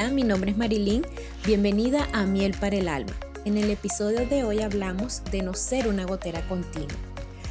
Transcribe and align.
Hola, 0.00 0.12
mi 0.12 0.22
nombre 0.22 0.50
es 0.50 0.56
Marilyn. 0.56 1.06
Bienvenida 1.44 2.08
a 2.14 2.24
Miel 2.24 2.56
para 2.58 2.74
el 2.74 2.88
Alma. 2.88 3.12
En 3.44 3.58
el 3.58 3.68
episodio 3.68 4.26
de 4.26 4.44
hoy 4.44 4.60
hablamos 4.60 5.22
de 5.30 5.42
no 5.42 5.52
ser 5.52 5.88
una 5.88 6.06
gotera 6.06 6.40
continua. 6.48 6.96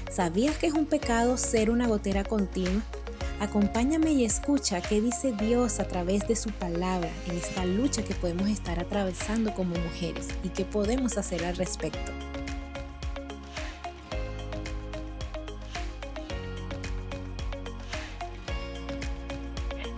¿Sabías 0.10 0.58
que 0.58 0.66
es 0.66 0.74
un 0.74 0.88
pecado 0.88 1.38
ser 1.38 1.70
una 1.70 1.88
gotera 1.88 2.24
continua? 2.24 2.82
Acompáñame 3.40 4.14
y 4.14 4.26
escucha 4.26 4.82
qué 4.82 5.00
dice 5.00 5.32
Dios 5.34 5.80
a 5.80 5.88
través 5.88 6.28
de 6.28 6.36
su 6.36 6.50
palabra 6.50 7.12
en 7.28 7.38
esta 7.38 7.66
lucha 7.66 8.02
que 8.02 8.16
podemos 8.16 8.50
estar 8.50 8.80
atravesando 8.80 9.54
como 9.54 9.76
mujeres 9.76 10.30
y 10.44 10.50
qué 10.50 10.66
podemos 10.66 11.20
hacer 11.20 11.46
al 11.46 11.56
respecto. 11.56 12.12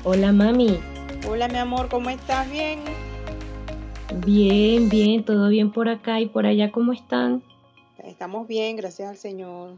Hola 0.04 0.34
mami. 0.34 0.91
Hola 1.28 1.48
mi 1.48 1.58
amor, 1.58 1.88
¿cómo 1.88 2.10
estás? 2.10 2.50
¿Bien? 2.52 2.80
Bien, 4.26 4.90
bien, 4.90 5.24
todo 5.24 5.50
bien 5.50 5.72
por 5.72 5.88
acá 5.88 6.20
y 6.20 6.26
por 6.26 6.48
allá, 6.48 6.72
¿cómo 6.72 6.94
están? 6.94 7.44
Estamos 8.04 8.48
bien, 8.48 8.76
gracias 8.76 9.08
al 9.08 9.18
Señor. 9.18 9.78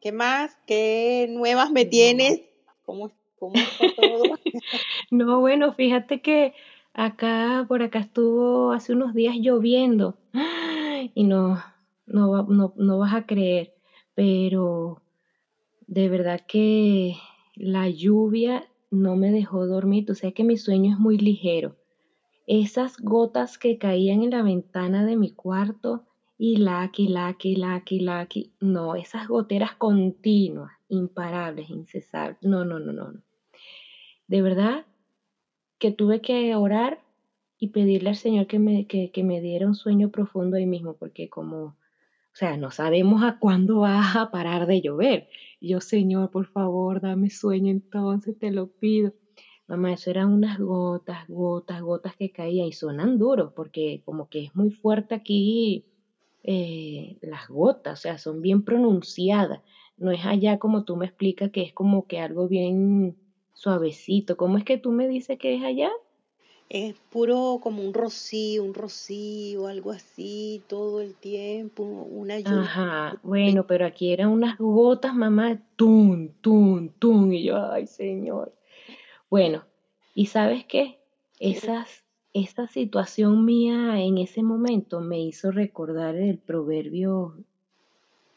¿Qué 0.00 0.10
más? 0.10 0.56
¿Qué 0.66 1.28
nuevas 1.30 1.70
me 1.70 1.84
tienes? 1.84 2.40
¿Cómo, 2.86 3.10
cómo 3.38 3.56
está 3.56 3.94
todo? 3.94 4.22
no, 5.10 5.40
bueno, 5.40 5.74
fíjate 5.74 6.22
que 6.22 6.54
acá, 6.94 7.66
por 7.68 7.82
acá 7.82 7.98
estuvo 7.98 8.72
hace 8.72 8.94
unos 8.94 9.12
días 9.12 9.36
lloviendo 9.36 10.16
y 11.14 11.24
no, 11.24 11.62
no, 12.06 12.44
no, 12.44 12.72
no 12.74 12.98
vas 12.98 13.14
a 13.14 13.26
creer, 13.26 13.74
pero 14.14 15.02
de 15.86 16.08
verdad 16.08 16.40
que 16.46 17.16
la 17.54 17.90
lluvia 17.90 18.66
no 18.90 19.16
me 19.16 19.30
dejó 19.30 19.66
dormir. 19.66 20.06
Tú 20.06 20.14
sabes 20.14 20.34
que 20.34 20.44
mi 20.44 20.56
sueño 20.56 20.92
es 20.92 20.98
muy 20.98 21.18
ligero. 21.18 21.76
Esas 22.46 22.98
gotas 22.98 23.58
que 23.58 23.78
caían 23.78 24.22
en 24.22 24.30
la 24.30 24.42
ventana 24.42 25.04
de 25.04 25.16
mi 25.16 25.32
cuarto 25.32 26.04
y 26.36 26.56
laqui, 26.56 27.08
laqui, 27.08 27.56
laqui, 27.56 28.00
laqui. 28.00 28.52
No, 28.60 28.96
esas 28.96 29.28
goteras 29.28 29.74
continuas, 29.74 30.72
imparables, 30.88 31.70
incesables. 31.70 32.38
No, 32.42 32.64
no, 32.64 32.78
no, 32.78 32.92
no. 32.92 33.20
De 34.26 34.42
verdad 34.42 34.86
que 35.78 35.92
tuve 35.92 36.20
que 36.20 36.54
orar 36.56 37.00
y 37.58 37.68
pedirle 37.68 38.10
al 38.10 38.16
Señor 38.16 38.46
que 38.46 38.58
me, 38.58 38.86
que, 38.86 39.10
que 39.10 39.22
me 39.22 39.40
diera 39.40 39.66
un 39.66 39.74
sueño 39.74 40.10
profundo 40.10 40.56
ahí 40.56 40.66
mismo, 40.66 40.94
porque 40.94 41.28
como 41.28 41.76
o 42.32 42.36
sea, 42.36 42.56
no 42.56 42.70
sabemos 42.70 43.24
a 43.24 43.38
cuándo 43.38 43.80
va 43.80 44.12
a 44.12 44.30
parar 44.30 44.66
de 44.66 44.80
llover. 44.80 45.28
Yo, 45.60 45.80
Señor, 45.80 46.30
por 46.30 46.46
favor, 46.48 47.00
dame 47.00 47.30
sueño 47.30 47.70
entonces, 47.70 48.36
te 48.38 48.50
lo 48.50 48.68
pido. 48.78 49.12
Mamá, 49.68 49.94
eso 49.94 50.10
eran 50.10 50.32
unas 50.32 50.58
gotas, 50.58 51.26
gotas, 51.28 51.82
gotas 51.82 52.14
que 52.18 52.30
caían 52.30 52.66
y 52.68 52.72
suenan 52.72 53.18
duros 53.18 53.52
porque 53.54 54.00
como 54.04 54.26
que 54.28 54.44
es 54.44 54.50
muy 54.54 54.70
fuerte 54.72 55.14
aquí 55.16 55.84
eh, 56.44 57.16
las 57.22 57.48
gotas, 57.48 58.00
o 58.00 58.02
sea, 58.02 58.18
son 58.18 58.40
bien 58.42 58.62
pronunciadas. 58.64 59.60
No 59.96 60.10
es 60.12 60.24
allá 60.26 60.58
como 60.58 60.84
tú 60.84 60.96
me 60.96 61.06
explicas 61.06 61.50
que 61.52 61.62
es 61.62 61.72
como 61.74 62.06
que 62.06 62.20
algo 62.20 62.48
bien 62.48 63.16
suavecito. 63.54 64.36
¿Cómo 64.36 64.58
es 64.58 64.64
que 64.64 64.78
tú 64.78 64.92
me 64.92 65.08
dices 65.08 65.38
que 65.38 65.56
es 65.56 65.64
allá? 65.64 65.90
Es 66.70 66.94
puro 67.10 67.58
como 67.60 67.82
un 67.82 67.92
rocío, 67.92 68.62
un 68.62 68.74
rocío, 68.74 69.66
algo 69.66 69.90
así, 69.90 70.62
todo 70.68 71.00
el 71.00 71.14
tiempo, 71.16 71.82
una 71.82 72.38
lluvia. 72.38 72.60
Ajá, 72.60 73.20
bueno, 73.24 73.66
pero 73.66 73.84
aquí 73.84 74.12
eran 74.12 74.28
unas 74.28 74.56
gotas, 74.56 75.12
mamá, 75.12 75.60
tum, 75.74 76.28
tum, 76.40 76.88
tum, 76.88 77.32
y 77.32 77.42
yo, 77.42 77.72
ay, 77.72 77.88
señor. 77.88 78.52
Bueno, 79.28 79.64
¿y 80.14 80.26
sabes 80.26 80.64
qué? 80.64 81.00
Esas, 81.40 82.04
esa 82.32 82.68
situación 82.68 83.44
mía 83.44 84.00
en 84.00 84.18
ese 84.18 84.44
momento 84.44 85.00
me 85.00 85.20
hizo 85.20 85.50
recordar 85.50 86.14
el 86.14 86.38
proverbio 86.38 87.34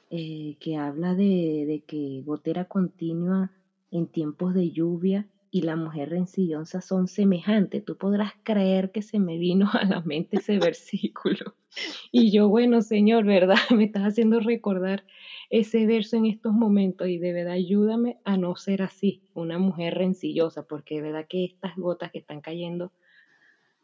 eh, 0.09 0.55
que 0.59 0.77
habla 0.77 1.13
de, 1.13 1.65
de 1.67 1.83
que 1.85 2.23
gotera 2.25 2.65
continua 2.65 3.51
en 3.91 4.07
tiempos 4.07 4.55
de 4.55 4.71
lluvia 4.71 5.27
y 5.53 5.61
la 5.61 5.75
mujer 5.75 6.09
rencillosa 6.09 6.81
son 6.81 7.07
semejantes. 7.07 7.85
Tú 7.85 7.95
podrás 7.95 8.33
creer 8.41 8.91
que 8.91 9.03
se 9.03 9.19
me 9.19 9.37
vino 9.37 9.69
a 9.71 9.85
la 9.85 10.01
mente 10.01 10.37
ese 10.37 10.57
versículo. 10.57 11.53
Y 12.11 12.31
yo, 12.31 12.49
bueno, 12.49 12.81
Señor, 12.81 13.23
¿verdad? 13.23 13.53
Me 13.69 13.83
estás 13.83 14.01
haciendo 14.01 14.39
recordar 14.39 15.05
ese 15.51 15.85
verso 15.85 16.17
en 16.17 16.25
estos 16.25 16.53
momentos 16.53 17.07
y 17.07 17.19
de 17.19 17.33
verdad 17.33 17.53
ayúdame 17.53 18.17
a 18.23 18.35
no 18.35 18.55
ser 18.55 18.81
así, 18.81 19.21
una 19.35 19.59
mujer 19.59 19.93
rencillosa, 19.93 20.63
porque 20.63 20.95
de 20.95 21.01
verdad 21.03 21.27
que 21.29 21.45
estas 21.45 21.75
gotas 21.75 22.11
que 22.11 22.17
están 22.17 22.41
cayendo 22.41 22.91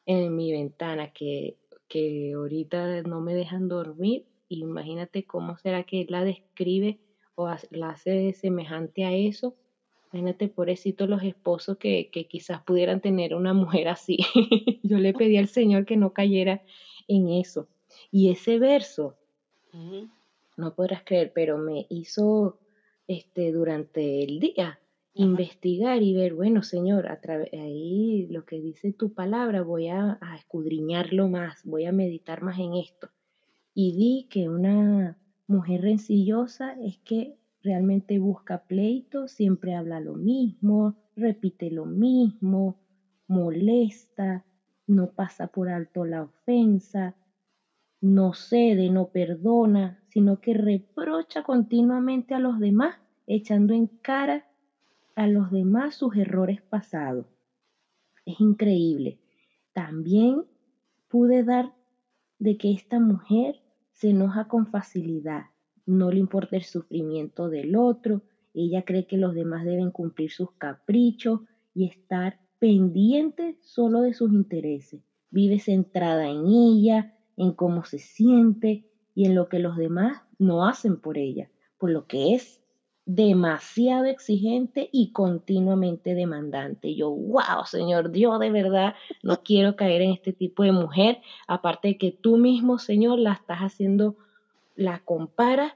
en 0.08 0.36
mi 0.36 0.52
ventana, 0.52 1.14
que, 1.14 1.56
que 1.88 2.34
ahorita 2.34 3.04
no 3.04 3.22
me 3.22 3.36
dejan 3.36 3.68
dormir, 3.68 4.26
imagínate 4.50 5.24
cómo 5.24 5.56
será 5.60 5.84
que 5.84 6.08
la 6.10 6.24
describe 6.24 6.98
o 7.36 7.48
la 7.70 7.90
hace 7.92 8.34
semejante 8.34 9.06
a 9.06 9.14
eso 9.14 9.56
Imagínate, 10.12 10.48
pobrecito 10.48 11.06
los 11.06 11.22
esposos 11.24 11.78
que, 11.78 12.10
que 12.12 12.28
quizás 12.28 12.64
pudieran 12.64 13.00
tener 13.00 13.36
una 13.36 13.54
mujer 13.54 13.88
así. 13.90 14.18
Yo 14.84 14.98
le 14.98 15.14
pedí 15.14 15.38
al 15.38 15.48
Señor 15.48 15.86
que 15.86 15.98
no 15.98 16.14
cayera 16.14 16.64
en 17.08 17.30
eso. 17.30 17.68
Y 18.12 18.32
ese 18.32 18.58
verso, 18.58 19.18
no 20.58 20.76
podrás 20.76 21.04
creer, 21.04 21.32
pero 21.34 21.58
me 21.58 21.86
hizo 21.90 22.60
este, 23.08 23.52
durante 23.52 24.24
el 24.24 24.40
día 24.40 24.80
investigar 25.14 26.02
y 26.02 26.14
ver, 26.14 26.34
bueno, 26.34 26.64
Señor, 26.64 27.08
a 27.08 27.20
ahí 27.54 28.28
lo 28.30 28.46
que 28.46 28.62
dice 28.62 28.94
tu 28.94 29.14
palabra, 29.14 29.64
voy 29.64 29.88
a, 29.88 30.18
a, 30.22 30.38
escudriñarlo 30.38 31.28
más, 31.28 31.62
voy 31.66 31.86
a 31.86 31.92
meditar 31.92 32.42
más 32.42 32.58
en 32.60 32.76
esto. 32.76 33.10
Y 33.74 33.96
vi 33.96 34.28
que 34.30 34.50
una 34.50 35.18
mujer 35.48 35.82
rencillosa 35.82 36.78
es 36.82 36.98
que 37.00 37.39
realmente 37.64 38.20
busca 38.20 38.60
pleito, 38.60 39.28
siempre 39.28 39.76
habla 39.76 40.00
lo 40.00 40.16
mismo, 40.16 40.96
repite 41.16 41.70
lo 41.72 41.86
mismo, 41.86 42.78
molesta, 43.28 44.46
no 44.88 45.12
pasa 45.12 45.48
por 45.48 45.70
alto 45.70 46.06
la 46.06 46.24
ofensa, 46.24 47.16
no 48.02 48.34
cede, 48.34 48.90
no 48.90 49.10
perdona, 49.10 50.02
sino 50.08 50.40
que 50.40 50.54
reprocha 50.54 51.44
continuamente 51.44 52.34
a 52.34 52.40
los 52.40 52.60
demás, 52.60 52.96
echando 53.28 53.74
en 53.74 53.88
cara 53.88 54.46
a 55.16 55.28
los 55.28 55.52
demás 55.52 55.96
sus 55.96 56.16
errores 56.16 56.62
pasados. 56.62 57.28
Es 58.26 58.40
increíble. 58.40 59.20
También 59.74 60.46
pude 61.10 61.44
dar 61.44 61.74
de 62.40 62.58
que 62.58 62.72
esta 62.72 63.00
mujer 63.00 63.62
se 63.92 64.12
enoja 64.12 64.48
con 64.48 64.68
facilidad, 64.68 65.48
no 65.90 66.12
le 66.12 66.20
importa 66.20 66.56
el 66.56 66.64
sufrimiento 66.64 67.50
del 67.50 67.76
otro, 67.76 68.22
ella 68.54 68.84
cree 68.84 69.08
que 69.08 69.18
los 69.18 69.34
demás 69.34 69.66
deben 69.66 69.92
cumplir 69.92 70.32
sus 70.32 70.52
caprichos 70.54 71.42
y 71.74 71.86
estar 71.86 72.40
pendiente 72.60 73.58
solo 73.62 74.02
de 74.02 74.14
sus 74.14 74.32
intereses. 74.32 75.02
Vive 75.32 75.60
centrada 75.60 76.30
en 76.30 76.46
ella, 76.48 77.16
en 77.38 77.54
cómo 77.54 77.86
se 77.86 78.00
siente 78.00 78.86
y 79.16 79.26
en 79.26 79.36
lo 79.36 79.50
que 79.50 79.60
los 79.60 79.78
demás 79.78 80.22
no 80.38 80.68
hacen 80.68 81.00
por 81.00 81.18
ella, 81.18 81.50
por 81.78 81.90
lo 81.90 82.06
que 82.06 82.36
es 82.36 82.60
demasiado 83.06 84.06
exigente 84.06 84.90
y 84.92 85.12
continuamente 85.12 86.14
demandante. 86.14 86.94
Yo, 86.94 87.10
wow, 87.10 87.66
Señor, 87.66 88.12
Dios, 88.12 88.40
de 88.40 88.52
verdad 88.52 88.94
no 89.24 89.42
quiero 89.42 89.76
caer 89.76 90.04
en 90.04 90.12
este 90.12 90.34
tipo 90.34 90.64
de 90.64 90.72
mujer, 90.72 91.20
aparte 91.48 91.90
de 91.90 91.98
que 91.98 92.12
tú 92.12 92.38
mismo, 92.38 92.78
Señor, 92.78 93.18
la 93.18 93.34
estás 93.34 93.60
haciendo, 93.60 94.16
la 94.76 95.00
comparas 95.00 95.74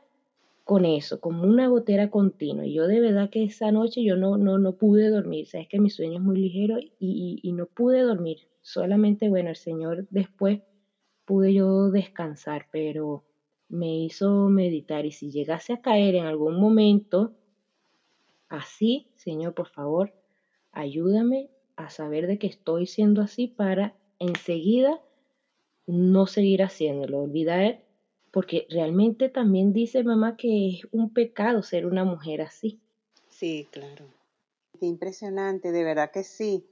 con 0.63 0.85
eso, 0.85 1.19
como 1.19 1.43
una 1.43 1.67
gotera 1.67 2.09
continua. 2.09 2.65
Y 2.65 2.73
yo 2.73 2.87
de 2.87 2.99
verdad 2.99 3.29
que 3.29 3.43
esa 3.43 3.71
noche 3.71 4.03
yo 4.03 4.15
no, 4.15 4.37
no, 4.37 4.57
no 4.57 4.73
pude 4.73 5.09
dormir, 5.09 5.47
sabes 5.47 5.67
que 5.67 5.79
mi 5.79 5.89
sueño 5.89 6.19
es 6.19 6.23
muy 6.23 6.37
ligero 6.37 6.77
y, 6.99 7.51
no 7.53 7.65
pude 7.65 8.01
dormir. 8.01 8.47
Solamente, 8.61 9.29
bueno, 9.29 9.49
el 9.49 9.57
Señor 9.57 10.07
después 10.09 10.61
pude 11.25 11.53
yo 11.53 11.89
descansar, 11.91 12.67
pero 12.71 13.25
me 13.67 13.97
hizo 13.97 14.47
meditar 14.49 15.05
y 15.05 15.11
si 15.11 15.31
llegase 15.31 15.73
a 15.73 15.81
caer 15.81 16.15
en 16.15 16.25
algún 16.25 16.59
momento 16.59 17.33
así, 18.47 19.11
Señor, 19.15 19.53
por 19.53 19.67
favor, 19.67 20.13
ayúdame 20.71 21.49
a 21.75 21.89
saber 21.89 22.27
de 22.27 22.37
que 22.37 22.47
estoy 22.47 22.85
siendo 22.85 23.21
así 23.21 23.47
para 23.47 23.95
enseguida 24.19 25.01
no 25.87 26.27
seguir 26.27 26.63
haciéndolo, 26.63 27.23
olvidar 27.23 27.82
porque 28.33 28.65
realmente 28.67 29.29
también 29.29 29.73
dice 29.73 30.03
mamá 30.03 30.35
que 30.35 30.69
es 30.69 30.87
un 30.91 31.13
pecado 31.13 31.61
ser 31.61 31.85
una 31.85 32.03
mujer 32.03 32.41
así. 32.41 32.81
Sí, 33.29 33.67
claro. 33.71 34.07
Qué 34.79 34.87
impresionante, 34.87 35.71
de 35.71 35.83
verdad 35.83 36.09
que 36.11 36.23
sí. 36.23 36.65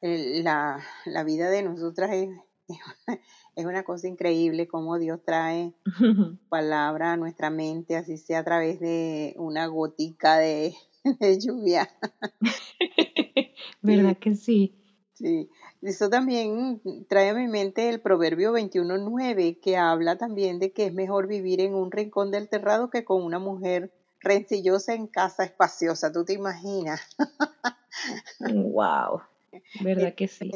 La, 0.00 0.80
la 1.04 1.24
vida 1.24 1.50
de 1.50 1.64
nosotras 1.64 2.12
es, 2.12 2.28
es 3.56 3.66
una 3.66 3.82
cosa 3.82 4.06
increíble 4.06 4.68
cómo 4.68 5.00
Dios 5.00 5.18
trae 5.24 5.74
palabra 6.48 7.14
a 7.14 7.16
nuestra 7.16 7.50
mente, 7.50 7.96
así 7.96 8.16
sea 8.16 8.38
a 8.38 8.44
través 8.44 8.78
de 8.78 9.34
una 9.36 9.66
gotica 9.66 10.38
de, 10.38 10.76
de 11.18 11.38
lluvia. 11.40 11.88
¿Verdad 13.82 14.16
que 14.16 14.36
sí? 14.36 14.76
Sí, 15.14 15.50
Eso 15.82 16.10
también 16.10 16.82
trae 17.08 17.30
a 17.30 17.34
mi 17.34 17.48
mente 17.48 17.88
el 17.88 18.02
proverbio 18.02 18.52
21.9, 18.52 19.60
que 19.60 19.78
habla 19.78 20.18
también 20.18 20.58
de 20.58 20.72
que 20.72 20.86
es 20.86 20.92
mejor 20.92 21.26
vivir 21.26 21.60
en 21.60 21.74
un 21.74 21.90
rincón 21.90 22.30
del 22.30 22.50
terrado 22.50 22.90
que 22.90 23.04
con 23.04 23.22
una 23.22 23.38
mujer 23.38 23.90
rencillosa 24.20 24.92
en 24.92 25.06
casa 25.06 25.44
espaciosa. 25.44 26.12
¿Tú 26.12 26.24
te 26.26 26.34
imaginas? 26.34 27.00
wow, 28.40 29.22
¿verdad 29.82 30.14
que 30.14 30.28
sí? 30.28 30.50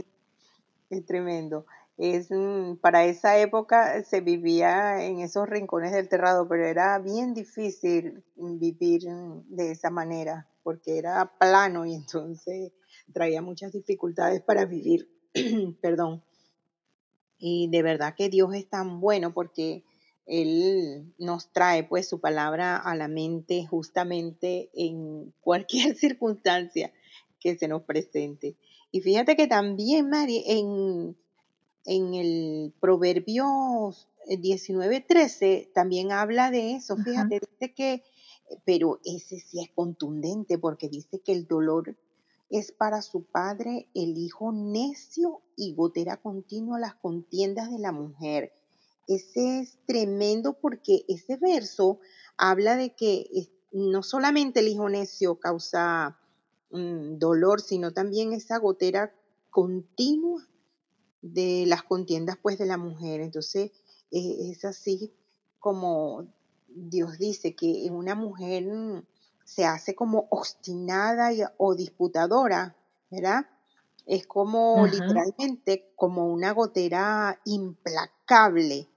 Es, 0.90 1.06
tremendo. 1.06 1.64
Es, 1.96 2.30
mm, 2.30 2.76
para 2.76 3.04
esa 3.04 3.38
época 3.38 4.02
se 4.04 4.20
vivía 4.20 5.06
en 5.06 5.20
esos 5.20 5.48
rincones 5.48 5.92
del 5.92 6.10
terrado, 6.10 6.46
pero 6.46 6.66
era 6.66 6.98
bien 6.98 7.32
difícil 7.32 8.22
vivir 8.36 9.04
de 9.46 9.70
esa 9.70 9.88
manera, 9.88 10.48
porque 10.62 10.98
era 10.98 11.32
plano 11.38 11.86
y 11.86 11.94
entonces 11.94 12.72
traía 13.12 13.40
muchas 13.40 13.72
dificultades 13.72 14.42
para 14.42 14.66
vivir. 14.66 15.13
Perdón. 15.80 16.22
Y 17.38 17.68
de 17.68 17.82
verdad 17.82 18.14
que 18.16 18.28
Dios 18.28 18.54
es 18.54 18.68
tan 18.68 19.00
bueno 19.00 19.34
porque 19.34 19.84
Él 20.26 21.12
nos 21.18 21.52
trae 21.52 21.84
pues 21.84 22.08
su 22.08 22.20
palabra 22.20 22.76
a 22.76 22.94
la 22.94 23.08
mente 23.08 23.66
justamente 23.66 24.70
en 24.74 25.32
cualquier 25.40 25.96
circunstancia 25.96 26.92
que 27.40 27.56
se 27.56 27.68
nos 27.68 27.82
presente. 27.82 28.56
Y 28.90 29.00
fíjate 29.00 29.36
que 29.36 29.46
también, 29.46 30.08
Mari, 30.08 30.44
en, 30.46 31.16
en 31.84 32.14
el 32.14 32.72
Proverbio 32.80 33.92
19.13 34.28 35.72
también 35.72 36.12
habla 36.12 36.50
de 36.50 36.76
eso. 36.76 36.96
Fíjate, 36.96 37.40
dice 37.40 37.74
que, 37.74 38.02
pero 38.64 39.00
ese 39.04 39.40
sí 39.40 39.60
es 39.60 39.70
contundente 39.74 40.58
porque 40.58 40.88
dice 40.88 41.20
que 41.20 41.32
el 41.32 41.46
dolor 41.46 41.96
es 42.50 42.72
para 42.72 43.02
su 43.02 43.24
padre 43.24 43.88
el 43.94 44.16
hijo 44.16 44.52
necio 44.52 45.42
y 45.56 45.74
gotera 45.74 46.20
continua 46.20 46.78
las 46.78 46.94
contiendas 46.94 47.70
de 47.70 47.78
la 47.78 47.92
mujer. 47.92 48.52
Ese 49.06 49.60
es 49.60 49.78
tremendo 49.86 50.54
porque 50.60 51.04
ese 51.08 51.36
verso 51.36 51.98
habla 52.36 52.76
de 52.76 52.94
que 52.94 53.26
no 53.72 54.02
solamente 54.02 54.60
el 54.60 54.68
hijo 54.68 54.88
necio 54.88 55.40
causa 55.40 56.18
mm, 56.70 57.18
dolor, 57.18 57.60
sino 57.60 57.92
también 57.92 58.32
esa 58.32 58.58
gotera 58.58 59.14
continua 59.50 60.46
de 61.22 61.64
las 61.66 61.82
contiendas 61.82 62.38
pues 62.40 62.58
de 62.58 62.66
la 62.66 62.76
mujer. 62.76 63.20
Entonces 63.20 63.72
e, 64.10 64.50
es 64.50 64.64
así 64.64 65.12
como 65.58 66.26
Dios 66.68 67.18
dice 67.18 67.54
que 67.54 67.88
una 67.90 68.14
mujer 68.14 68.66
se 69.44 69.64
hace 69.64 69.94
como 69.94 70.26
obstinada 70.30 71.30
o 71.58 71.74
disputadora, 71.74 72.74
¿verdad? 73.10 73.46
Es 74.06 74.26
como 74.26 74.86
literalmente 74.86 75.92
como 75.96 76.26
una 76.26 76.52
gotera 76.52 77.40
implacable 77.44 78.88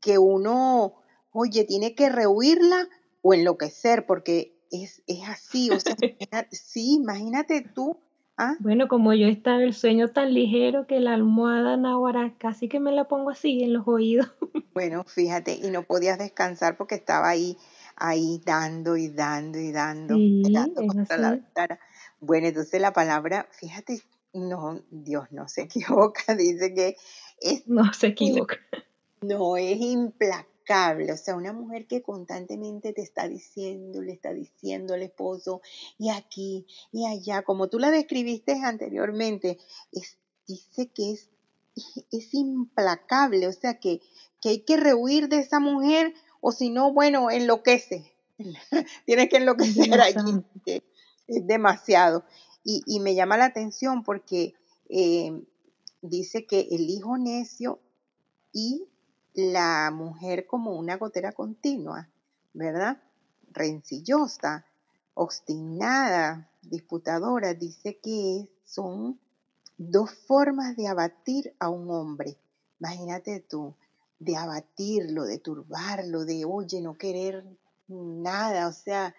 que 0.00 0.18
uno, 0.18 0.94
oye, 1.32 1.64
tiene 1.64 1.94
que 1.94 2.08
rehuirla 2.08 2.88
o 3.22 3.34
enloquecer 3.34 4.06
porque 4.06 4.54
es, 4.70 5.02
es 5.06 5.28
así, 5.28 5.70
o 5.70 5.80
sea, 5.80 5.96
sí, 6.50 6.94
imagínate 6.94 7.62
tú. 7.62 7.98
¿ah? 8.36 8.54
Bueno, 8.60 8.88
como 8.88 9.14
yo 9.14 9.26
estaba 9.28 9.62
el 9.62 9.74
sueño 9.74 10.08
tan 10.08 10.34
ligero 10.34 10.86
que 10.86 11.00
la 11.00 11.14
almohada 11.14 11.76
náhuara 11.76 12.34
casi 12.38 12.68
que 12.68 12.80
me 12.80 12.92
la 12.92 13.04
pongo 13.04 13.30
así 13.30 13.62
en 13.62 13.72
los 13.72 13.86
oídos. 13.86 14.30
Bueno, 14.74 15.04
fíjate, 15.04 15.54
y 15.54 15.70
no 15.70 15.84
podías 15.84 16.18
descansar 16.18 16.76
porque 16.76 16.96
estaba 16.96 17.28
ahí 17.28 17.56
ahí 17.96 18.40
dando 18.44 18.96
y 18.96 19.08
dando 19.08 19.58
y 19.58 19.72
dando, 19.72 20.16
contra 20.86 21.16
la 21.16 21.30
ventana. 21.32 21.78
Bueno, 22.20 22.48
entonces 22.48 22.80
la 22.80 22.92
palabra, 22.92 23.48
fíjate, 23.52 24.02
no, 24.32 24.82
Dios 24.90 25.30
no 25.30 25.48
se 25.48 25.62
equivoca, 25.62 26.34
dice 26.34 26.74
que 26.74 26.96
es... 27.40 27.66
No 27.66 27.92
se 27.92 28.08
equivoca. 28.08 28.56
No, 29.20 29.56
es 29.56 29.80
implacable, 29.80 31.12
o 31.12 31.16
sea, 31.16 31.36
una 31.36 31.52
mujer 31.52 31.86
que 31.86 32.02
constantemente 32.02 32.92
te 32.92 33.02
está 33.02 33.28
diciendo, 33.28 34.02
le 34.02 34.12
está 34.12 34.32
diciendo 34.32 34.94
al 34.94 35.02
esposo, 35.02 35.62
y 35.98 36.10
aquí, 36.10 36.66
y 36.92 37.06
allá, 37.06 37.42
como 37.42 37.68
tú 37.68 37.78
la 37.78 37.90
describiste 37.90 38.52
anteriormente, 38.62 39.58
es, 39.92 40.18
dice 40.46 40.88
que 40.88 41.12
es, 41.12 41.30
es 42.12 42.34
implacable, 42.34 43.46
o 43.46 43.52
sea, 43.52 43.78
que, 43.78 44.00
que 44.40 44.50
hay 44.50 44.60
que 44.60 44.76
rehuir 44.76 45.28
de 45.28 45.38
esa 45.38 45.60
mujer 45.60 46.14
o 46.46 46.52
si 46.52 46.68
no, 46.68 46.92
bueno, 46.92 47.30
enloquece. 47.30 48.12
Tienes 49.06 49.30
que 49.30 49.38
enloquecer 49.38 49.98
allí, 49.98 50.44
es 51.26 51.46
demasiado. 51.46 52.22
Y, 52.62 53.00
me 53.00 53.14
llama 53.14 53.38
la 53.38 53.46
atención 53.46 54.02
porque 54.04 54.52
eh, 54.90 55.42
dice 56.02 56.46
que 56.46 56.68
el 56.70 56.90
hijo 56.90 57.16
necio 57.16 57.80
y 58.52 58.86
la 59.32 59.90
mujer 59.90 60.46
como 60.46 60.72
una 60.78 60.98
gotera 60.98 61.32
continua, 61.32 62.10
¿verdad? 62.52 63.02
Rencillosa, 63.50 64.66
obstinada, 65.14 66.50
disputadora, 66.60 67.54
dice 67.54 68.00
que 68.02 68.50
son 68.64 69.18
dos 69.78 70.10
formas 70.26 70.76
de 70.76 70.88
abatir 70.88 71.56
a 71.58 71.70
un 71.70 71.90
hombre. 71.90 72.36
Imagínate 72.80 73.40
tú, 73.40 73.74
de 74.18 74.36
abatirlo, 74.36 75.24
de 75.24 75.38
turbarlo, 75.38 76.24
de, 76.24 76.44
oye, 76.44 76.80
no 76.80 76.96
querer 76.96 77.44
nada, 77.88 78.68
o 78.68 78.72
sea, 78.72 79.14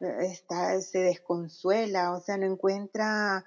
está, 0.00 0.80
se 0.80 1.00
desconsuela, 1.00 2.12
o 2.12 2.20
sea, 2.20 2.36
no 2.36 2.46
encuentra, 2.46 3.44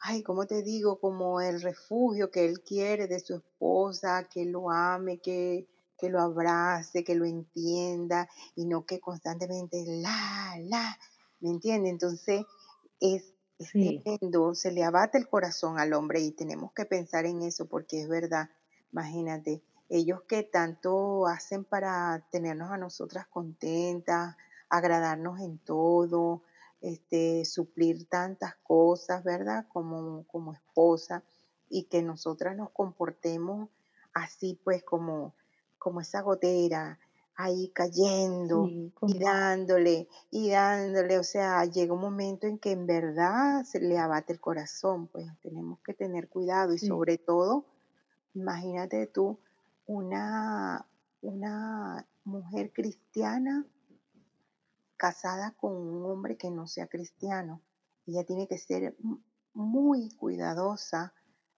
ay, 0.00 0.22
¿cómo 0.22 0.46
te 0.46 0.62
digo? 0.62 0.98
Como 1.00 1.40
el 1.40 1.60
refugio 1.62 2.30
que 2.30 2.44
él 2.44 2.62
quiere 2.62 3.06
de 3.06 3.20
su 3.20 3.36
esposa, 3.36 4.24
que 4.24 4.44
lo 4.44 4.70
ame, 4.70 5.18
que, 5.18 5.66
que 5.98 6.08
lo 6.08 6.20
abrace, 6.20 7.04
que 7.04 7.14
lo 7.14 7.24
entienda, 7.24 8.28
y 8.54 8.66
no 8.66 8.84
que 8.84 9.00
constantemente 9.00 9.84
la, 9.86 10.56
la, 10.60 10.98
¿me 11.40 11.50
entiende? 11.50 11.88
Entonces, 11.88 12.44
es, 13.00 13.34
es 13.58 13.72
tremendo, 13.72 14.54
se 14.54 14.70
le 14.72 14.84
abate 14.84 15.18
el 15.18 15.28
corazón 15.28 15.78
al 15.78 15.92
hombre 15.94 16.20
y 16.20 16.32
tenemos 16.32 16.72
que 16.72 16.84
pensar 16.84 17.26
en 17.26 17.42
eso 17.42 17.66
porque 17.66 18.02
es 18.02 18.08
verdad, 18.08 18.50
imagínate, 18.92 19.62
ellos 19.88 20.22
que 20.22 20.42
tanto 20.42 21.26
hacen 21.26 21.64
para 21.64 22.26
tenernos 22.30 22.70
a 22.70 22.78
nosotras 22.78 23.26
contentas, 23.26 24.36
agradarnos 24.68 25.40
en 25.40 25.58
todo, 25.58 26.42
este, 26.80 27.44
suplir 27.44 28.08
tantas 28.08 28.56
cosas, 28.56 29.22
¿verdad? 29.24 29.66
Como, 29.68 30.24
como 30.26 30.52
esposa, 30.52 31.22
y 31.68 31.84
que 31.84 32.02
nosotras 32.02 32.56
nos 32.56 32.70
comportemos 32.70 33.68
así, 34.12 34.58
pues, 34.64 34.82
como, 34.82 35.34
como 35.78 36.00
esa 36.00 36.20
gotera, 36.22 36.98
ahí 37.36 37.70
cayendo 37.74 38.66
y 38.66 39.18
dándole 39.18 40.08
y 40.30 40.50
dándole, 40.50 41.18
o 41.18 41.22
sea, 41.22 41.64
llega 41.66 41.92
un 41.92 42.00
momento 42.00 42.46
en 42.46 42.58
que 42.58 42.72
en 42.72 42.86
verdad 42.86 43.62
se 43.64 43.78
le 43.78 43.98
abate 43.98 44.32
el 44.32 44.40
corazón, 44.40 45.06
pues 45.08 45.26
tenemos 45.42 45.78
que 45.80 45.92
tener 45.92 46.28
cuidado 46.28 46.72
y 46.72 46.78
sobre 46.78 47.18
todo, 47.18 47.66
imagínate 48.34 49.06
tú, 49.06 49.38
una, 49.86 50.86
una 51.22 52.06
mujer 52.24 52.72
cristiana 52.72 53.66
casada 54.96 55.52
con 55.52 55.72
un 55.72 56.04
hombre 56.10 56.36
que 56.36 56.50
no 56.50 56.66
sea 56.66 56.86
cristiano. 56.86 57.62
Ella 58.06 58.24
tiene 58.24 58.46
que 58.46 58.58
ser 58.58 58.96
muy 59.52 60.10
cuidadosa 60.16 61.12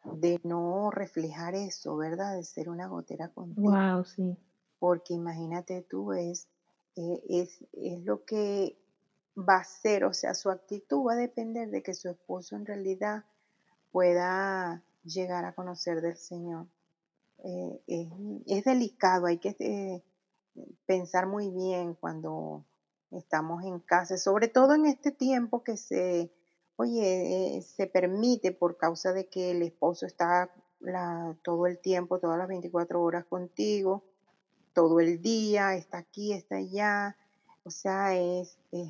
de 0.05 0.41
no 0.45 0.91
reflejar 0.91 1.55
eso, 1.55 1.97
¿verdad? 1.97 2.37
De 2.37 2.45
ser 2.45 2.69
una 2.69 2.87
gotera 2.87 3.29
contigo. 3.29 3.71
Wow, 3.71 4.05
sí. 4.05 4.37
Porque 4.79 5.15
imagínate 5.15 5.83
tú, 5.83 6.13
es, 6.13 6.49
eh, 6.97 7.23
es, 7.29 7.65
es 7.73 8.05
lo 8.05 8.25
que 8.25 8.79
va 9.37 9.57
a 9.57 9.65
ser, 9.65 10.05
o 10.05 10.13
sea, 10.13 10.35
su 10.35 10.51
actitud 10.51 11.07
va 11.07 11.13
a 11.15 11.17
depender 11.17 11.71
de 11.71 11.83
que 11.83 11.95
su 11.95 12.09
esposo 12.09 12.57
en 12.57 12.67
realidad 12.67 13.25
pueda 13.93 14.83
llegar 15.05 15.45
a 15.45 15.55
conocer 15.55 16.01
del 16.01 16.17
Señor. 16.17 16.67
Eh, 17.45 17.81
es, 18.47 18.65
delicado, 18.65 19.27
hay 19.27 19.39
que 19.39 19.55
eh, 19.61 20.03
pensar 20.87 21.27
muy 21.27 21.51
bien 21.51 21.95
cuando 21.95 22.65
estamos 23.11 23.65
en 23.65 23.79
casa, 23.81 24.17
sobre 24.17 24.49
todo 24.49 24.75
en 24.75 24.87
este 24.87 25.13
tiempo 25.13 25.63
que 25.63 25.77
se, 25.77 26.33
oye, 26.77 27.59
eh, 27.59 27.63
se 27.63 27.87
permite 27.87 28.53
por 28.53 28.77
causa 28.77 29.13
de 29.13 29.29
que 29.29 29.53
el 29.53 29.63
esposo 29.63 30.07
está 30.07 30.51
todo 31.43 31.67
el 31.67 31.79
tiempo, 31.79 32.21
todas 32.21 32.39
las 32.39 32.49
24 32.49 33.03
horas 33.03 33.25
contigo, 33.25 34.05
todo 34.73 35.01
el 35.01 35.21
día, 35.21 35.75
está 35.75 35.99
aquí, 35.99 36.33
está 36.33 36.57
allá, 36.57 37.17
o 37.65 37.71
sea, 37.71 38.15
es, 38.15 38.59
es 38.71 38.89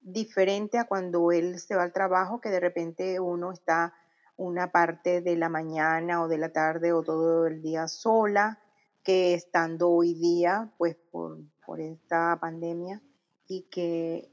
diferente 0.00 0.78
a 0.78 0.84
cuando 0.84 1.32
él 1.32 1.58
se 1.58 1.74
va 1.74 1.82
al 1.82 1.92
trabajo, 1.92 2.40
que 2.40 2.48
de 2.48 2.60
repente 2.60 3.20
uno 3.20 3.52
está 3.52 3.92
una 4.36 4.70
parte 4.70 5.20
de 5.20 5.36
la 5.36 5.48
mañana 5.48 6.22
o 6.22 6.28
de 6.28 6.38
la 6.38 6.52
tarde 6.52 6.92
o 6.92 7.02
todo 7.02 7.46
el 7.46 7.62
día 7.62 7.88
sola, 7.88 8.58
que 9.02 9.34
estando 9.34 9.90
hoy 9.90 10.14
día, 10.14 10.72
pues 10.78 10.96
por, 11.10 11.38
por 11.64 11.80
esta 11.80 12.38
pandemia, 12.40 13.00
y 13.48 13.62
que 13.70 14.28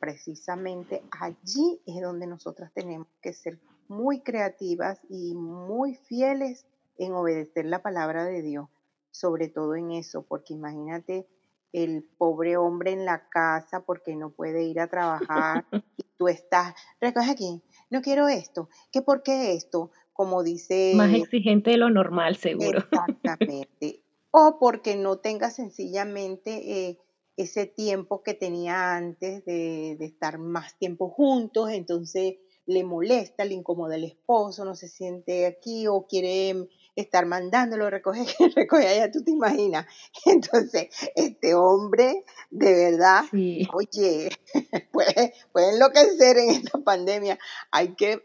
precisamente 0.00 1.02
allí 1.20 1.80
es 1.86 2.02
donde 2.02 2.26
nosotras 2.26 2.72
tenemos 2.74 3.08
que 3.22 3.32
ser 3.32 3.58
muy 3.88 4.20
creativas 4.20 5.00
y 5.08 5.34
muy 5.34 5.94
fieles 5.94 6.66
en 6.98 7.12
obedecer 7.12 7.66
la 7.66 7.82
palabra 7.82 8.24
de 8.24 8.42
Dios, 8.42 8.68
sobre 9.10 9.48
todo 9.48 9.74
en 9.76 9.92
eso, 9.92 10.22
porque 10.22 10.54
imagínate 10.54 11.26
el 11.72 12.02
pobre 12.16 12.56
hombre 12.56 12.92
en 12.92 13.04
la 13.04 13.28
casa 13.28 13.80
porque 13.80 14.16
no 14.16 14.30
puede 14.30 14.64
ir 14.64 14.80
a 14.80 14.88
trabajar 14.88 15.66
tú 16.16 16.28
estás, 16.28 16.74
recoge 17.00 17.30
aquí, 17.30 17.62
no 17.90 18.02
quiero 18.02 18.28
esto, 18.28 18.68
¿qué 18.92 19.02
por 19.02 19.22
qué 19.22 19.54
esto? 19.54 19.90
Como 20.12 20.42
dice... 20.42 20.92
Más 20.94 21.12
exigente 21.12 21.70
de 21.70 21.76
lo 21.76 21.90
normal, 21.90 22.36
seguro. 22.36 22.78
Exactamente. 22.78 24.02
o 24.30 24.58
porque 24.58 24.96
no 24.96 25.18
tenga 25.18 25.50
sencillamente 25.50 26.88
eh, 26.88 26.98
ese 27.36 27.66
tiempo 27.66 28.22
que 28.22 28.34
tenía 28.34 28.96
antes 28.96 29.44
de, 29.44 29.96
de 29.98 30.04
estar 30.04 30.38
más 30.38 30.78
tiempo 30.78 31.10
juntos, 31.10 31.70
entonces 31.70 32.36
le 32.66 32.82
molesta, 32.82 33.44
le 33.44 33.54
incomoda 33.54 33.94
el 33.94 34.04
esposo, 34.04 34.64
no 34.64 34.74
se 34.74 34.88
siente 34.88 35.46
aquí 35.46 35.86
o 35.86 36.06
quiere 36.06 36.68
estar 36.96 37.26
mandándolo, 37.26 37.88
recoge, 37.90 38.24
recoge 38.54 38.88
allá, 38.88 39.10
tú 39.10 39.22
te 39.22 39.30
imaginas. 39.30 39.86
Entonces, 40.26 40.88
este 41.14 41.54
hombre, 41.54 42.24
de 42.50 42.74
verdad, 42.74 43.24
oye, 43.32 44.30
puede, 44.92 45.34
puede 45.52 45.74
enloquecer 45.74 46.38
en 46.38 46.50
esta 46.50 46.78
pandemia. 46.78 47.38
Hay 47.70 47.94
que 47.94 48.22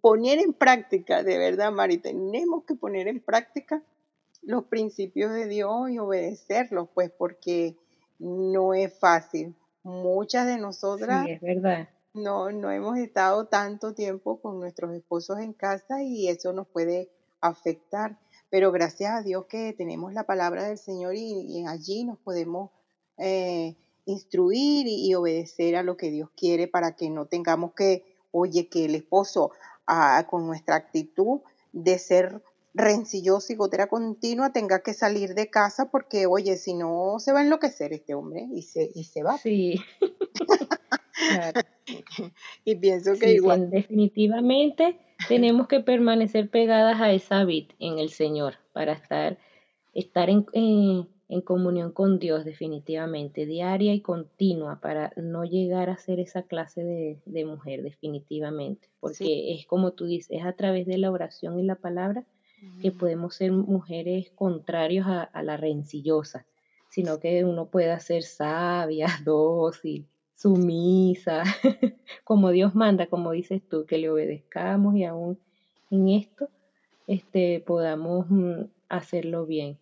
poner 0.00 0.38
en 0.38 0.52
práctica, 0.52 1.22
de 1.22 1.38
verdad, 1.38 1.72
Mari, 1.72 1.98
tenemos 1.98 2.64
que 2.64 2.74
poner 2.74 3.08
en 3.08 3.20
práctica 3.20 3.82
los 4.42 4.64
principios 4.64 5.32
de 5.32 5.46
Dios 5.46 5.90
y 5.90 5.98
obedecerlos, 5.98 6.88
pues 6.94 7.10
porque 7.10 7.76
no 8.18 8.72
es 8.72 8.96
fácil. 8.98 9.54
Muchas 9.82 10.46
de 10.46 10.58
nosotras 10.58 11.26
es 11.28 11.40
verdad 11.40 11.88
no, 12.14 12.50
no 12.50 12.70
hemos 12.70 12.98
estado 12.98 13.46
tanto 13.46 13.94
tiempo 13.94 14.40
con 14.40 14.58
nuestros 14.60 14.94
esposos 14.94 15.38
en 15.40 15.52
casa 15.52 16.02
y 16.02 16.28
eso 16.28 16.52
nos 16.52 16.66
puede 16.68 17.10
afectar. 17.40 18.18
Pero 18.50 18.72
gracias 18.72 19.12
a 19.12 19.22
Dios 19.22 19.46
que 19.46 19.72
tenemos 19.72 20.12
la 20.12 20.24
palabra 20.24 20.64
del 20.64 20.78
Señor 20.78 21.14
y, 21.14 21.64
allí 21.66 22.04
nos 22.04 22.18
podemos 22.18 22.70
eh, 23.18 23.76
instruir 24.06 24.86
y, 24.88 25.14
obedecer 25.14 25.76
a 25.76 25.82
lo 25.82 25.96
que 25.96 26.10
Dios 26.10 26.30
quiere 26.36 26.66
para 26.66 26.96
que 26.96 27.10
no 27.10 27.26
tengamos 27.26 27.74
que, 27.74 28.04
oye, 28.30 28.68
que 28.68 28.86
el 28.86 28.94
esposo 28.94 29.52
ah, 29.86 30.26
con 30.30 30.46
nuestra 30.46 30.76
actitud 30.76 31.40
de 31.72 31.98
ser 31.98 32.42
rencilloso 32.74 33.52
y 33.52 33.56
gotera 33.56 33.88
continua 33.88 34.52
tenga 34.52 34.82
que 34.82 34.94
salir 34.94 35.34
de 35.34 35.50
casa 35.50 35.90
porque, 35.90 36.26
oye, 36.26 36.56
si 36.56 36.74
no 36.74 37.18
se 37.18 37.32
va 37.32 37.40
a 37.40 37.42
enloquecer 37.42 37.92
este 37.92 38.14
hombre 38.14 38.46
y 38.52 38.62
se, 38.62 38.90
y 38.94 39.04
se 39.04 39.22
va. 39.22 39.36
Sí. 39.36 39.80
y 42.64 42.76
pienso 42.76 43.14
que 43.14 43.32
igual. 43.32 43.70
definitivamente 43.70 44.98
tenemos 45.26 45.66
que 45.66 45.80
permanecer 45.80 46.48
pegadas 46.48 47.00
a 47.00 47.12
esa 47.12 47.44
vid 47.44 47.70
en 47.78 47.98
el 47.98 48.10
Señor 48.10 48.54
para 48.72 48.92
estar, 48.92 49.38
estar 49.94 50.30
en, 50.30 50.46
en, 50.52 51.40
comunión 51.42 51.92
con 51.92 52.18
Dios 52.18 52.44
definitivamente, 52.44 53.46
diaria 53.46 53.92
y 53.94 54.00
continua, 54.00 54.80
para 54.80 55.12
no 55.16 55.44
llegar 55.44 55.90
a 55.90 55.98
ser 55.98 56.20
esa 56.20 56.42
clase 56.42 56.84
de, 56.84 57.18
de 57.26 57.44
mujer 57.44 57.82
definitivamente, 57.82 58.88
porque 59.00 59.54
es 59.54 59.66
como 59.66 59.92
tú 59.92 60.06
dices, 60.06 60.30
es 60.30 60.44
a 60.44 60.52
través 60.52 60.86
de 60.86 60.98
la 60.98 61.10
oración 61.10 61.58
y 61.58 61.64
la 61.64 61.74
palabra 61.74 62.24
que 62.82 62.90
podemos 62.90 63.36
ser 63.36 63.52
mujeres 63.52 64.30
contrarios 64.34 65.06
a, 65.06 65.22
a 65.22 65.42
la 65.42 65.56
rencillosa, 65.56 66.44
sino 66.88 67.20
que 67.20 67.44
uno 67.44 67.66
pueda 67.66 68.00
ser 68.00 68.22
sabia, 68.24 69.06
dócil, 69.24 70.06
sumisa, 70.38 71.42
como 72.24 72.50
Dios 72.50 72.74
manda, 72.74 73.08
como 73.08 73.32
dices 73.32 73.60
tú, 73.68 73.86
que 73.86 73.98
le 73.98 74.08
obedezcamos 74.08 74.94
y 74.94 75.04
aún 75.04 75.38
en 75.90 76.08
esto 76.08 76.48
este, 77.08 77.60
podamos 77.66 78.26
mm, 78.28 78.62
hacerlo 78.88 79.46
bien. 79.46 79.78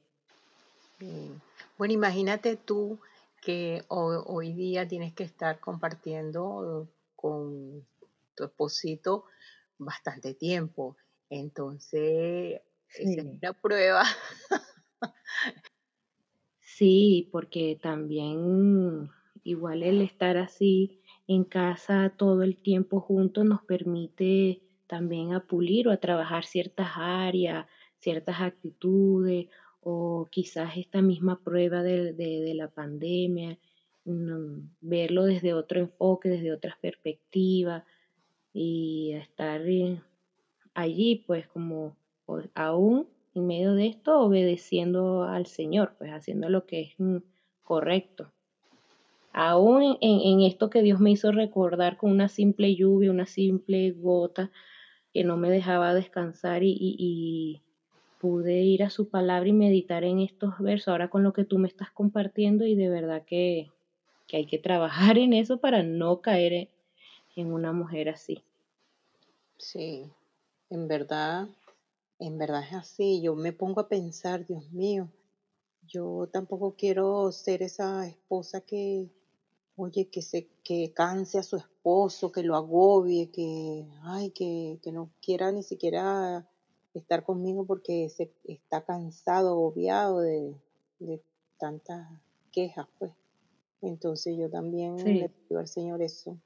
Bueno, 1.76 1.92
imagínate 1.92 2.56
tú 2.56 2.98
que 3.42 3.84
hoy, 3.88 4.54
día 4.54 4.88
tienes 4.88 5.12
que 5.12 5.24
estar 5.24 5.60
compartiendo 5.60 6.88
con 7.14 7.86
tu 8.34 8.44
esposito 8.44 9.26
bastante 9.76 10.32
tiempo. 10.32 10.96
Entonces, 11.28 12.62
es 12.94 13.18
una 13.18 13.52
prueba. 13.52 14.04
sí, 16.60 17.28
porque 17.30 17.78
también 17.82 19.10
Igual 19.46 19.84
el 19.84 20.02
estar 20.02 20.36
así 20.38 20.98
en 21.28 21.44
casa 21.44 22.12
todo 22.16 22.42
el 22.42 22.56
tiempo 22.56 23.00
juntos 23.00 23.44
nos 23.44 23.62
permite 23.62 24.60
también 24.88 25.34
a 25.34 25.46
pulir 25.46 25.86
o 25.86 25.92
a 25.92 25.98
trabajar 25.98 26.44
ciertas 26.44 26.88
áreas, 26.96 27.64
ciertas 28.00 28.40
actitudes 28.40 29.46
o 29.80 30.26
quizás 30.32 30.76
esta 30.76 31.00
misma 31.00 31.44
prueba 31.44 31.84
de, 31.84 32.52
la 32.56 32.66
pandemia, 32.66 33.56
mm, 34.04 34.70
verlo 34.80 35.22
desde 35.22 35.54
otro 35.54 35.78
enfoque, 35.78 36.28
desde 36.28 36.52
otras 36.52 36.76
perspectivas 36.78 37.84
y 38.52 39.12
estar 39.12 39.60
eh, 39.64 40.02
allí 40.74 41.22
pues 41.24 41.46
como 41.46 41.96
aún 42.56 43.06
en 43.32 43.46
medio 43.46 43.74
de 43.74 43.86
esto 43.86 44.18
obedeciendo 44.18 45.22
al 45.22 45.46
Señor, 45.46 45.94
pues 45.98 46.10
haciendo 46.10 46.48
lo 46.48 46.66
que 46.66 46.80
es 46.80 46.94
mm, 46.98 47.18
correcto 47.62 48.32
aún 49.36 49.98
en, 50.00 50.40
esto 50.40 50.70
que 50.70 50.80
Dios 50.80 50.98
me 50.98 51.10
hizo 51.10 51.30
recordar 51.30 51.98
con 51.98 52.10
una 52.10 52.28
simple 52.28 52.74
lluvia, 52.74 53.10
una 53.10 53.26
simple 53.26 53.92
gota 53.92 54.50
que 55.12 55.24
no 55.24 55.36
me 55.36 55.50
dejaba 55.50 55.92
descansar 55.92 56.62
y, 56.64 57.62
pude 58.18 58.62
ir 58.62 58.82
a 58.82 58.88
su 58.88 59.10
palabra 59.10 59.46
y 59.46 59.52
meditar 59.52 60.02
en 60.02 60.20
estos 60.20 60.58
versos, 60.58 60.88
ahora 60.88 61.10
con 61.10 61.22
lo 61.22 61.34
que 61.34 61.44
tú 61.44 61.58
me 61.58 61.68
estás 61.68 61.90
compartiendo 61.90 62.64
y 62.64 62.74
de 62.74 62.88
verdad 62.88 63.24
que, 63.26 63.70
hay 64.32 64.46
que 64.46 64.58
trabajar 64.58 65.18
en 65.18 65.34
eso 65.34 65.58
para 65.58 65.82
no 65.82 66.22
caer 66.22 66.70
en, 67.36 67.52
una 67.52 67.72
mujer 67.72 68.08
así. 68.08 68.42
Sí, 69.58 70.10
en 70.70 70.88
verdad, 70.88 71.46
en 72.18 72.38
verdad 72.38 72.64
es 72.64 72.72
así. 72.72 73.20
Yo 73.20 73.36
me 73.36 73.52
pongo 73.52 73.82
a 73.82 73.88
pensar, 73.88 74.46
Dios 74.46 74.72
mío, 74.72 75.10
yo 75.86 76.26
tampoco 76.32 76.74
quiero 76.74 77.30
ser 77.32 77.62
esa 77.62 78.08
esposa 78.08 78.62
que, 78.62 79.10
oye, 79.76 80.08
que 80.08 80.22
se 80.22 80.48
que 80.64 80.92
canse 80.92 81.38
a 81.38 81.42
su 81.42 81.56
esposo, 81.56 82.32
que 82.32 82.42
lo 82.42 82.56
agobie, 82.56 83.30
que 83.30 83.86
ay, 84.02 84.30
que, 84.30 84.78
que 84.82 84.90
no 84.90 85.10
quiera 85.22 85.52
ni 85.52 85.62
siquiera 85.62 86.48
estar 86.94 87.24
conmigo 87.24 87.64
porque 87.66 88.08
se 88.08 88.32
está 88.44 88.84
cansado, 88.84 89.50
agobiado 89.50 90.20
de, 90.20 90.54
de 90.98 91.22
tantas 91.58 92.08
quejas, 92.52 92.86
pues. 92.98 93.12
Entonces 93.82 94.36
yo 94.36 94.50
también 94.50 94.96
le 94.96 95.28
pido 95.28 95.60
al 95.60 95.68
Señor 95.68 96.02
eso, 96.02 96.38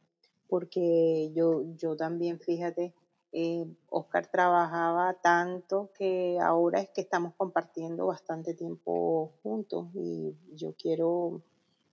porque 0.48 1.30
yo, 1.32 1.62
yo 1.76 1.96
también, 1.96 2.40
fíjate, 2.40 2.92
eh, 3.32 3.64
Oscar 3.88 4.28
trabajaba 4.28 5.14
tanto 5.22 5.90
que 5.96 6.38
ahora 6.42 6.80
es 6.80 6.90
que 6.90 7.00
estamos 7.00 7.34
compartiendo 7.36 8.06
bastante 8.06 8.54
tiempo 8.54 9.32
juntos 9.42 9.86
y 9.94 10.34
yo 10.52 10.74
quiero 10.74 11.40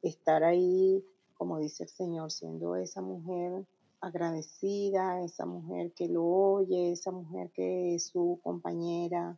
estar 0.01 0.43
ahí 0.43 1.05
como 1.37 1.59
dice 1.59 1.83
el 1.83 1.89
Señor, 1.89 2.31
siendo 2.31 2.75
esa 2.75 3.01
mujer 3.01 3.65
agradecida, 4.01 5.23
esa 5.23 5.45
mujer 5.45 5.91
que 5.91 6.07
lo 6.07 6.25
oye, 6.25 6.91
esa 6.91 7.11
mujer 7.11 7.49
que 7.51 7.95
es 7.95 8.07
su 8.07 8.39
compañera, 8.43 9.37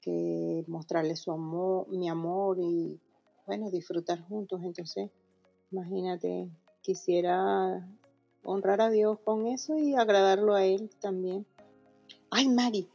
que 0.00 0.64
mostrarle 0.66 1.16
su 1.16 1.32
amor, 1.32 1.88
mi 1.88 2.08
amor 2.08 2.58
y 2.60 2.98
bueno, 3.46 3.70
disfrutar 3.70 4.20
juntos. 4.20 4.60
Entonces, 4.62 5.10
imagínate, 5.70 6.48
quisiera 6.82 7.88
honrar 8.44 8.80
a 8.80 8.90
Dios 8.90 9.18
con 9.24 9.46
eso 9.46 9.78
y 9.78 9.94
agradarlo 9.94 10.54
a 10.54 10.64
Él 10.64 10.90
también. 11.00 11.46
Ay, 12.30 12.48
Mari, 12.48 12.88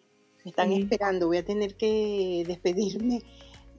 me 0.44 0.52
están 0.52 0.72
esperando, 0.72 1.28
voy 1.28 1.38
a 1.38 1.46
tener 1.46 1.76
que 1.76 2.44
despedirme 2.48 3.24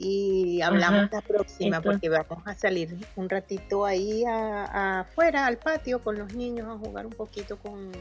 y 0.02 0.62
hablamos 0.62 1.10
la 1.12 1.20
próxima 1.20 1.82
porque 1.82 2.08
vamos 2.08 2.42
a 2.46 2.54
salir 2.54 2.96
un 3.16 3.28
ratito 3.28 3.84
ahí 3.84 4.24
afuera 4.24 5.46
al 5.46 5.58
patio 5.58 6.00
con 6.00 6.18
los 6.18 6.32
niños 6.32 6.66
a 6.68 6.78
jugar 6.78 7.04
un 7.04 7.12
poquito 7.12 7.58
con, 7.58 7.92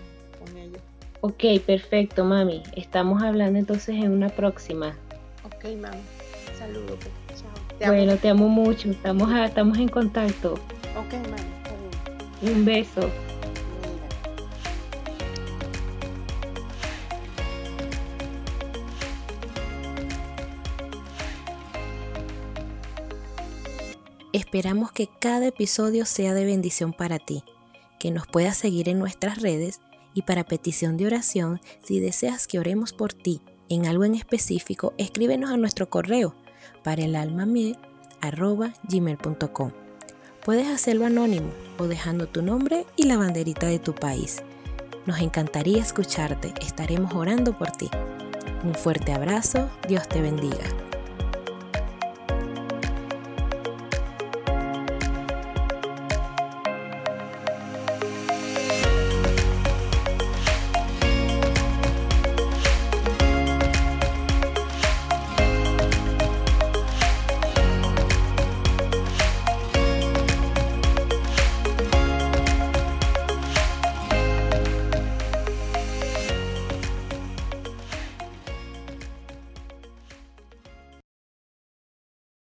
ellos. 0.56 0.82
Ok, 1.20 1.44
perfecto, 1.66 2.24
mami. 2.24 2.64
Estamos 2.78 3.22
hablando 3.22 3.60
entonces 3.60 3.96
en 3.96 4.12
una 4.12 4.30
próxima. 4.30 4.96
Ok, 5.44 5.76
mami. 5.78 6.00
Saludos. 6.58 6.98
Pues. 7.28 7.44
Chao. 7.80 7.92
bueno, 7.92 8.16
te 8.16 8.30
amo 8.30 8.48
mucho. 8.48 8.90
Estamos, 8.90 9.30
estamos 9.38 9.78
en 9.78 9.90
contacto. 9.90 10.54
Ok, 10.96 11.12
mami. 11.12 12.54
Un 12.54 12.64
beso. 12.64 13.02
Esperamos 24.32 24.92
que 24.92 25.10
cada 25.20 25.48
episodio 25.48 26.06
sea 26.06 26.36
de 26.36 26.46
bendición 26.46 26.94
para 26.94 27.18
ti, 27.18 27.44
que 28.00 28.12
nos 28.12 28.28
puedas 28.28 28.58
seguir 28.58 28.88
en 28.88 29.00
nuestras 29.00 29.42
redes 29.42 29.82
Y 30.16 30.24
para 30.24 30.44
petición 30.44 30.98
de 30.98 31.06
oración, 31.06 31.62
si 31.84 32.00
deseas 32.00 32.48
que 32.48 32.60
oremos 32.60 32.94
por 32.94 33.14
ti 33.14 33.42
en 33.70 33.86
algo 33.86 34.04
en 34.04 34.16
específico, 34.16 34.94
escríbenos 34.98 35.52
a 35.52 35.58
nuestro 35.58 35.90
correo 35.90 36.36
para 36.84 37.06
el 37.06 37.16
alma 37.16 37.46
gmail.com. 37.46 39.72
Puedes 40.44 40.68
hacerlo 40.68 41.06
anónimo 41.06 41.52
o 41.78 41.86
dejando 41.86 42.28
tu 42.28 42.42
nombre 42.42 42.86
y 42.98 43.04
la 43.04 43.18
banderita 43.18 43.68
de 43.68 43.80
tu 43.80 43.94
país. 43.94 44.42
Nos 45.06 45.20
encantaría 45.20 45.82
escucharte, 45.82 46.54
estaremos 46.60 47.14
orando 47.14 47.58
por 47.58 47.72
ti. 47.72 47.90
Un 48.64 48.74
fuerte 48.74 49.14
abrazo, 49.14 49.70
Dios 49.88 50.10
te 50.10 50.22
bendiga. 50.22 50.89